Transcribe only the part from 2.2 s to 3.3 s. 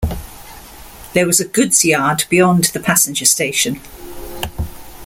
beyond the passenger